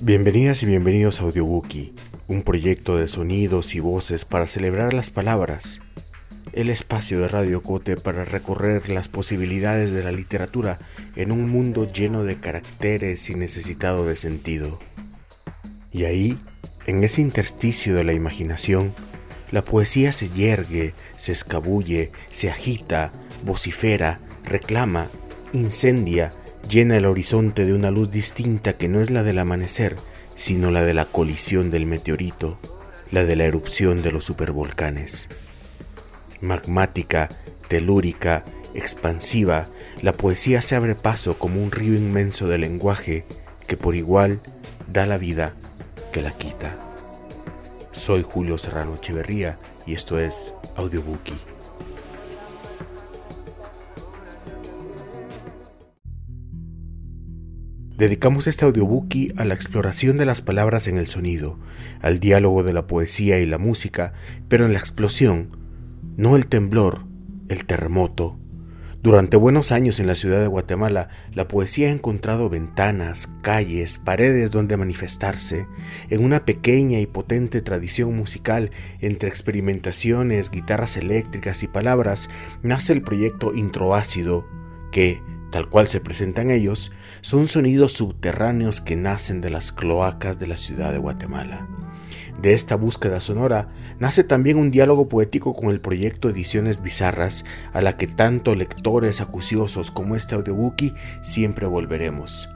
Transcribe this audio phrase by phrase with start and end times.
[0.00, 1.92] Bienvenidas y bienvenidos a Audiobookie,
[2.28, 5.80] un proyecto de sonidos y voces para celebrar las palabras,
[6.52, 10.78] el espacio de Radio Cote para recorrer las posibilidades de la literatura
[11.16, 14.78] en un mundo lleno de caracteres y necesitado de sentido.
[15.90, 16.38] Y ahí,
[16.86, 18.92] en ese intersticio de la imaginación,
[19.50, 23.10] la poesía se yergue, se escabulle, se agita,
[23.44, 25.08] vocifera, reclama,
[25.52, 26.32] incendia,
[26.68, 29.96] llena el horizonte de una luz distinta que no es la del amanecer,
[30.36, 32.58] sino la de la colisión del meteorito,
[33.10, 35.28] la de la erupción de los supervolcanes.
[36.40, 37.30] Magmática,
[37.68, 39.68] telúrica, expansiva,
[40.02, 43.24] la poesía se abre paso como un río inmenso de lenguaje
[43.66, 44.40] que por igual
[44.92, 45.54] da la vida
[46.12, 46.76] que la quita.
[47.92, 51.57] Soy Julio Serrano Echeverría y esto es Audiobookie.
[57.98, 61.58] Dedicamos este audiobookie a la exploración de las palabras en el sonido,
[62.00, 64.12] al diálogo de la poesía y la música,
[64.46, 65.48] pero en la explosión,
[66.16, 67.06] no el temblor,
[67.48, 68.38] el terremoto.
[69.02, 74.52] Durante buenos años en la ciudad de Guatemala, la poesía ha encontrado ventanas, calles, paredes
[74.52, 75.66] donde manifestarse,
[76.08, 82.30] en una pequeña y potente tradición musical entre experimentaciones, guitarras eléctricas y palabras,
[82.62, 84.46] nace el proyecto Introácido,
[84.92, 90.46] que, tal cual se presentan ellos, son sonidos subterráneos que nacen de las cloacas de
[90.46, 91.66] la ciudad de Guatemala.
[92.40, 93.68] De esta búsqueda sonora
[93.98, 99.20] nace también un diálogo poético con el proyecto Ediciones Bizarras, a la que tanto lectores
[99.20, 102.48] acuciosos como este audiobookie siempre volveremos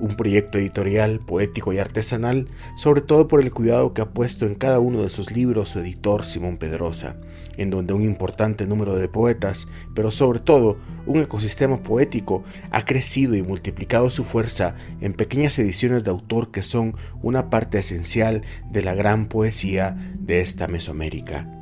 [0.00, 4.54] un proyecto editorial, poético y artesanal, sobre todo por el cuidado que ha puesto en
[4.54, 7.16] cada uno de sus libros su editor Simón Pedrosa,
[7.56, 13.34] en donde un importante número de poetas, pero sobre todo un ecosistema poético, ha crecido
[13.34, 18.82] y multiplicado su fuerza en pequeñas ediciones de autor que son una parte esencial de
[18.82, 21.53] la gran poesía de esta Mesoamérica.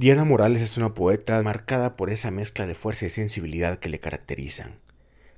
[0.00, 4.00] Diana Morales es una poeta marcada por esa mezcla de fuerza y sensibilidad que le
[4.00, 4.78] caracterizan.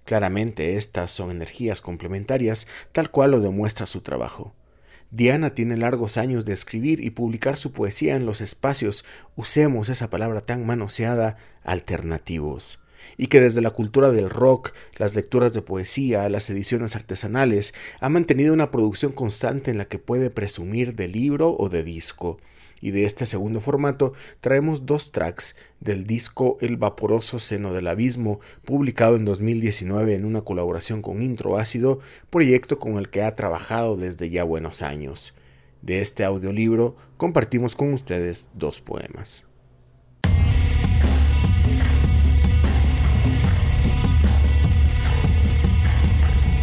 [0.05, 4.55] Claramente estas son energías complementarias, tal cual lo demuestra su trabajo.
[5.11, 10.11] Diana tiene largos años de escribir y publicar su poesía en los espacios, usemos esa
[10.11, 12.79] palabra tan manoseada, alternativos
[13.17, 18.09] y que desde la cultura del rock, las lecturas de poesía, las ediciones artesanales, ha
[18.09, 22.39] mantenido una producción constante en la que puede presumir de libro o de disco
[22.82, 24.12] y de este segundo formato
[24.43, 30.43] traemos dos tracks del disco El vaporoso seno del abismo, publicado en 2019 en una
[30.43, 35.32] colaboración con Intro Ácido, proyecto con el que ha trabajado desde ya buenos años.
[35.81, 39.47] De este audiolibro compartimos con ustedes dos poemas.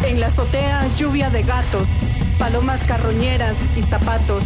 [0.05, 1.87] En la azotea lluvia de gatos,
[2.37, 4.43] palomas carroñeras y zapatos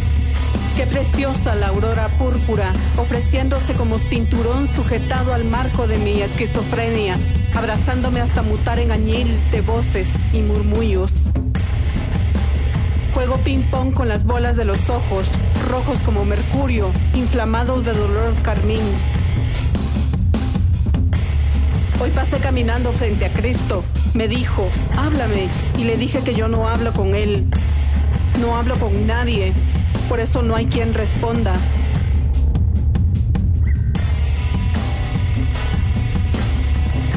[0.75, 7.16] Qué preciosa la aurora púrpura, ofreciéndose como cinturón sujetado al marco de mi esquizofrenia,
[7.53, 11.11] abrazándome hasta mutar en añil de voces y murmullos.
[13.13, 15.28] Juego ping-pong con las bolas de los ojos,
[15.69, 18.81] rojos como mercurio, inflamados de dolor carmín.
[22.01, 23.84] Hoy pasé caminando frente a Cristo.
[24.16, 24.67] Me dijo,
[24.97, 25.50] háblame.
[25.78, 27.47] Y le dije que yo no hablo con Él.
[28.41, 29.53] No hablo con nadie
[30.09, 31.56] por eso no hay quien responda.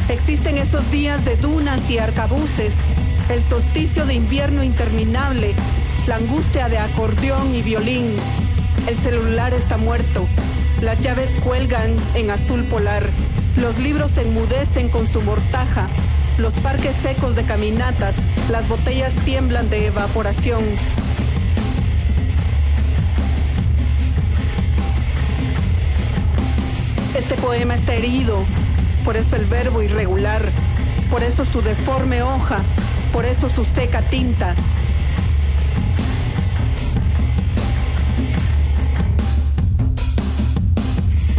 [0.08, 2.72] Existen estos días de dunas y arcabuces,
[3.28, 5.54] el solsticio de invierno interminable,
[6.06, 8.14] la angustia de acordeón y violín.
[8.86, 10.26] El celular está muerto,
[10.80, 13.10] las llaves cuelgan en azul polar,
[13.56, 15.88] los libros se enmudecen con su mortaja,
[16.38, 18.14] los parques secos de caminatas,
[18.50, 20.64] las botellas tiemblan de evaporación,
[27.16, 28.44] Este poema está herido,
[29.02, 30.52] por eso el verbo irregular,
[31.10, 32.62] por eso su deforme hoja,
[33.10, 34.54] por eso su seca tinta.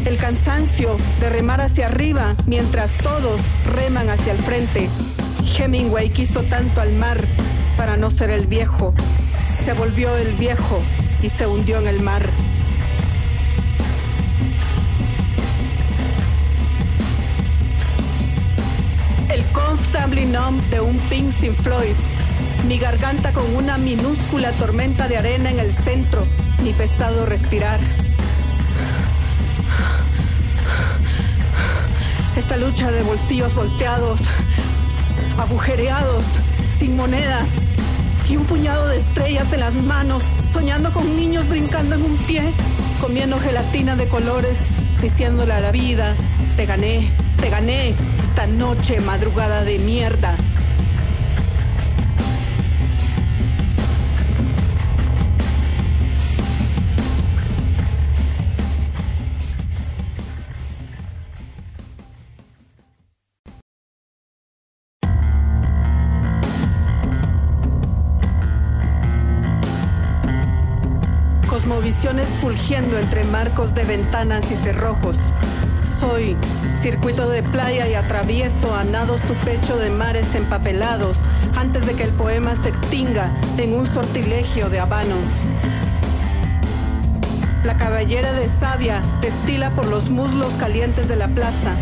[0.04, 4.90] El cansancio de remar hacia arriba mientras todos reman hacia el frente.
[5.58, 7.24] Hemingway quiso tanto al mar
[7.78, 8.96] para no ser el viejo.
[9.64, 10.82] Se volvió el viejo
[11.22, 12.28] y se hundió en el mar.
[19.54, 21.96] Comfortably Numb de un Pink sin Floyd.
[22.68, 26.26] Mi garganta con una minúscula tormenta de arena en el centro,
[26.64, 27.80] mi pesado respirar.
[32.38, 34.20] Esta lucha de bolsillos volteados,
[35.38, 36.24] agujereados,
[36.80, 37.48] sin monedas,
[38.30, 42.54] y un puñado de estrellas en las manos, soñando con niños brincando en un pie,
[43.02, 44.58] comiendo gelatina de colores,
[45.02, 46.16] diciéndole a la vida,
[46.56, 47.10] te gané,
[47.40, 47.96] te gané,
[48.38, 50.38] esta noche madrugada de mierda.
[71.50, 75.16] Cosmovisiones fulgiendo entre marcos de ventanas y cerrojos.
[76.00, 76.38] Soy
[76.82, 81.18] circuito de playa y atravieso a nado su pecho de mares empapelados
[81.56, 85.18] antes de que el poema se extinga en un sortilegio de habanos.
[87.64, 91.76] La caballera de savia destila por los muslos calientes de la plaza.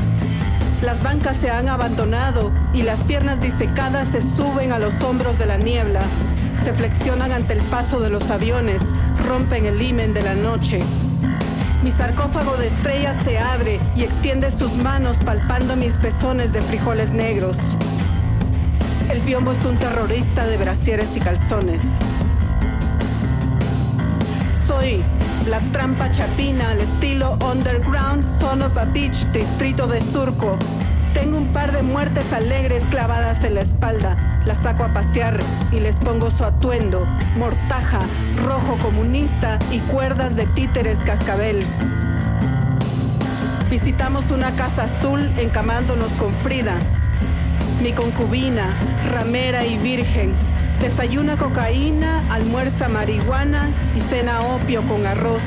[0.81, 5.45] Las bancas se han abandonado y las piernas disecadas se suben a los hombros de
[5.45, 6.01] la niebla.
[6.63, 8.81] Se flexionan ante el paso de los aviones
[9.27, 10.79] rompen el himen de la noche.
[11.83, 17.11] Mi sarcófago de estrellas se abre y extiende sus manos palpando mis pezones de frijoles
[17.11, 17.55] negros.
[19.09, 21.81] El biombo es un terrorista de brasieres y calzones.
[24.67, 25.03] Soy
[25.47, 30.57] la trampa chapina al estilo underground, son of a beach, distrito de surco.
[31.13, 34.34] Tengo un par de muertes alegres clavadas en la espalda
[34.65, 35.39] saco a pasear
[35.71, 37.05] y les pongo su atuendo,
[37.37, 37.99] mortaja,
[38.43, 41.63] rojo comunista y cuerdas de títeres cascabel.
[43.69, 46.79] Visitamos una casa azul encamándonos con Frida,
[47.79, 48.73] mi concubina,
[49.13, 50.33] ramera y virgen.
[50.81, 55.43] Desayuna cocaína, almuerza marihuana y cena opio con arroz.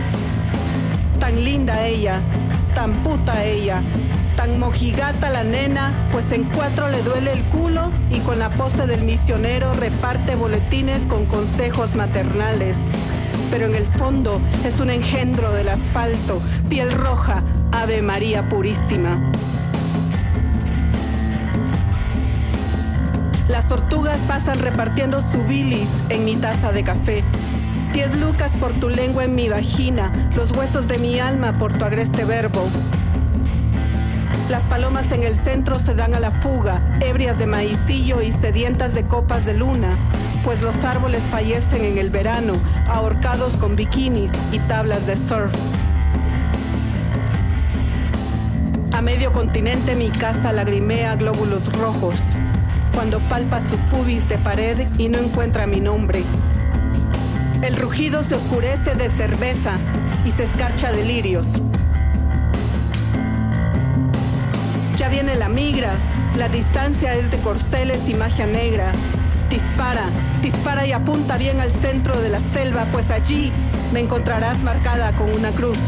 [1.19, 2.21] Tan linda ella,
[2.73, 3.83] tan puta ella,
[4.39, 8.87] Tan mojigata la nena, pues en cuatro le duele el culo y con la posta
[8.87, 12.77] del misionero reparte boletines con consejos maternales.
[13.51, 17.43] Pero en el fondo es un engendro del asfalto, piel roja,
[17.73, 19.21] Ave María Purísima.
[23.49, 27.25] Las tortugas pasan repartiendo su bilis en mi taza de café.
[27.93, 31.85] Diez lucas por tu lengua en mi vagina, los huesos de mi alma por tu
[31.85, 32.69] agreste verbo.
[34.49, 38.95] Las palomas en el centro se dan a la fuga, ebrias de maicillo y sedientas
[38.95, 39.95] de copas de luna,
[40.43, 42.55] pues los árboles fallecen en el verano,
[42.89, 45.53] ahorcados con bikinis y tablas de surf.
[48.93, 52.15] A medio continente mi casa lagrimea glóbulos rojos,
[52.95, 56.25] cuando palpa su pubis de pared y no encuentra mi nombre.
[57.61, 59.77] El rugido se oscurece de cerveza
[60.25, 61.47] y se escarcha de lirios.
[64.99, 65.93] Ya viene la migra,
[66.37, 68.91] la distancia es de corceles y magia negra.
[69.49, 70.07] Dispara,
[70.43, 73.53] dispara y apunta bien al centro de la selva, pues allí
[73.93, 75.79] me encontrarás marcada con una cruz.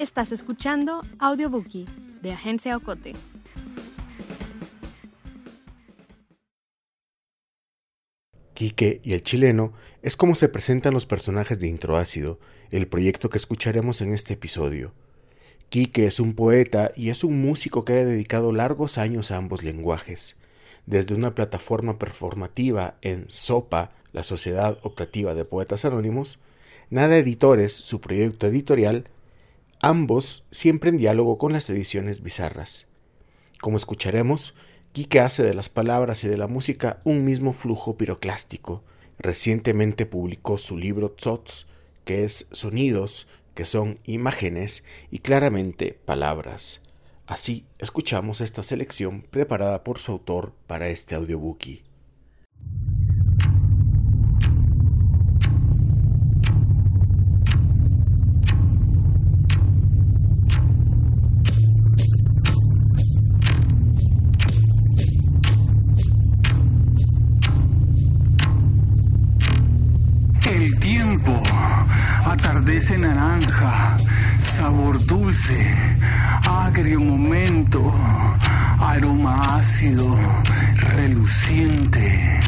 [0.00, 1.86] Estás escuchando Audiobookie
[2.20, 3.12] de Agencia Ocote.
[8.54, 9.72] Quique y el chileno
[10.02, 12.40] es como se presentan los personajes de Introácido,
[12.72, 14.92] el proyecto que escucharemos en este episodio.
[15.68, 19.62] Quique es un poeta y es un músico que ha dedicado largos años a ambos
[19.62, 20.38] lenguajes,
[20.86, 26.40] desde una plataforma performativa en SOPA, la Sociedad Optativa de Poetas Anónimos,
[26.90, 29.06] Nada Editores, su proyecto editorial,
[29.84, 32.86] ambos siempre en diálogo con las ediciones bizarras.
[33.60, 34.54] Como escucharemos,
[34.92, 38.82] Quique hace de las palabras y de la música un mismo flujo piroclástico.
[39.18, 41.66] Recientemente publicó su libro Tzots,
[42.04, 46.80] que es sonidos, que son imágenes y claramente palabras.
[47.26, 51.82] Así escuchamos esta selección preparada por su autor para este audiobookie.
[80.96, 82.40] reluciente.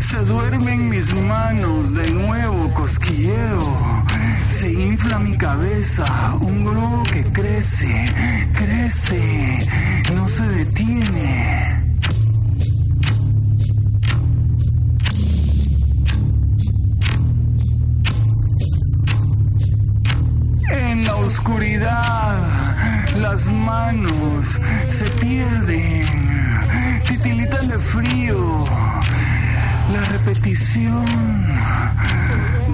[0.00, 4.04] Se duermen mis manos de nuevo cosquilleo.
[4.48, 6.06] Se infla mi cabeza,
[6.40, 8.12] un globo que crece,
[8.54, 9.68] crece,
[10.14, 11.85] no se detiene.
[23.36, 26.08] Las manos se pierden,
[27.06, 28.64] titilitan de frío.
[29.92, 31.04] La repetición,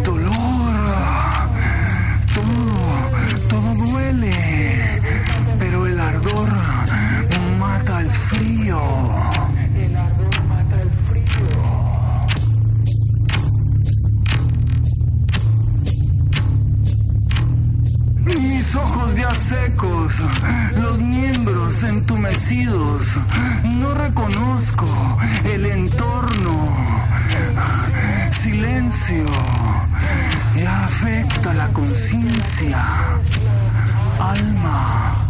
[0.05, 0.22] dolor,
[20.81, 23.21] los miembros entumecidos,
[23.65, 24.87] no reconozco
[25.45, 26.77] el entorno.
[28.31, 29.27] Silencio
[30.55, 32.85] ya afecta la conciencia,
[34.21, 35.29] alma.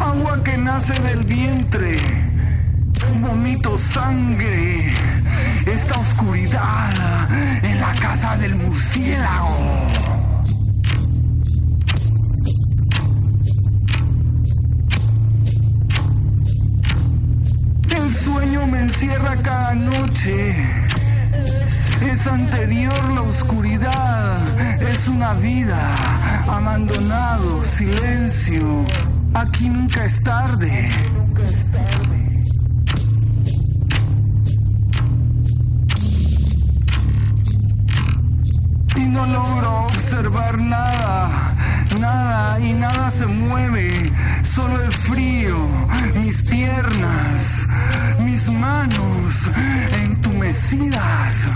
[0.00, 2.31] Agua que nace del vientre
[3.22, 4.92] vomito sangre,
[5.66, 7.28] esta oscuridad
[7.62, 9.56] en la casa del murciélago.
[17.88, 20.56] El sueño me encierra cada noche.
[22.02, 25.80] Es anterior la oscuridad, es una vida,
[26.48, 28.84] abandonado, silencio.
[29.34, 31.11] Aquí nunca es tarde.
[40.02, 41.54] Observar nada,
[42.00, 45.56] nada y nada se mueve, solo el frío,
[46.16, 47.68] mis piernas,
[48.18, 49.48] mis manos
[50.02, 51.48] entumecidas.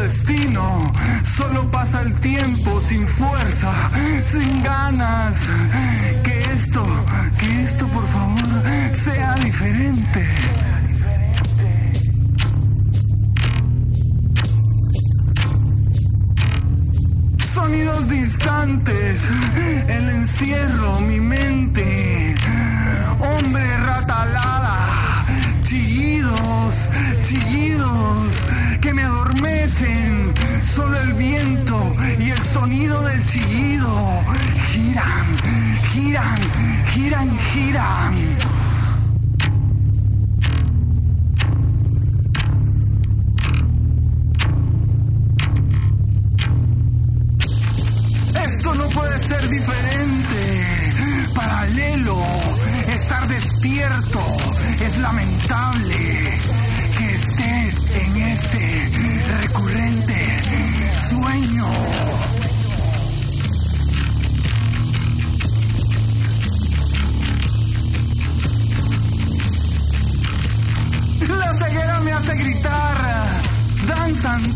[0.00, 0.92] Destino.
[1.22, 3.72] Solo pasa el tiempo sin fuerza,
[4.24, 5.50] sin ganas.
[6.24, 6.86] Que esto,
[7.38, 8.42] que esto por favor
[8.92, 10.26] sea diferente.
[32.60, 33.90] Sonido del chillido
[34.68, 35.26] giran,
[35.82, 36.40] giran,
[36.84, 38.14] giran, giran.
[48.44, 50.38] Esto no puede ser diferente.
[51.34, 52.22] Paralelo.
[52.88, 54.20] Estar despierto.
[54.80, 56.42] Es lamentable
[56.98, 58.90] que esté en este
[59.40, 60.40] recurrente
[61.08, 62.09] sueño.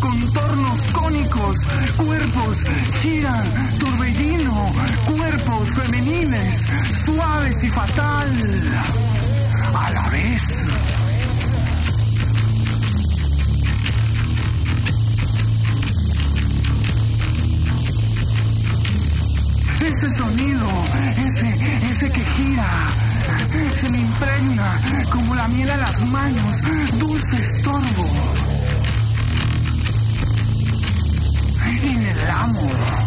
[0.01, 2.67] Contornos cónicos, cuerpos
[3.03, 4.73] giran, torbellino,
[5.07, 6.67] cuerpos femeniles,
[7.05, 8.31] suaves y fatal.
[9.75, 10.67] A la vez.
[19.81, 20.69] Ese sonido,
[21.27, 21.59] ese,
[21.91, 22.89] ese que gira,
[23.75, 26.63] se me impregna como la miel a las manos,
[26.99, 28.64] dulce estorbo.
[32.25, 33.04] Y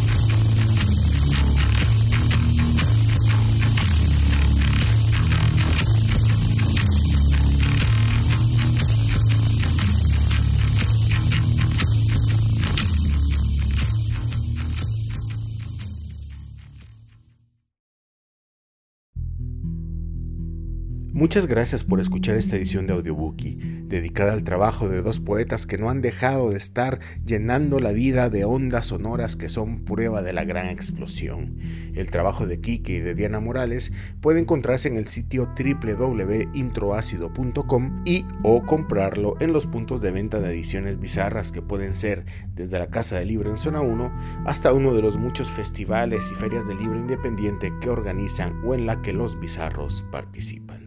[21.17, 23.57] Muchas gracias por escuchar esta edición de Audiobookie,
[23.87, 28.29] dedicada al trabajo de dos poetas que no han dejado de estar llenando la vida
[28.29, 31.57] de ondas sonoras que son prueba de la gran explosión.
[31.95, 38.23] El trabajo de Kike y de Diana Morales puede encontrarse en el sitio www.introácido.com y
[38.43, 42.91] o comprarlo en los puntos de venta de ediciones bizarras que pueden ser desde la
[42.91, 46.75] Casa del Libro en Zona 1 hasta uno de los muchos festivales y ferias de
[46.75, 50.86] libro independiente que organizan o en la que los bizarros participan.